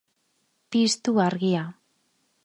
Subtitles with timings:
[0.75, 1.61] Piztu argia.